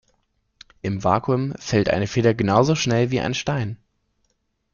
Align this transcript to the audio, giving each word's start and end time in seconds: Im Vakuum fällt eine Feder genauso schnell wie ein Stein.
Im 0.81 1.03
Vakuum 1.03 1.53
fällt 1.59 1.87
eine 1.89 2.07
Feder 2.07 2.33
genauso 2.33 2.73
schnell 2.73 3.11
wie 3.11 3.19
ein 3.19 3.35
Stein. 3.35 3.77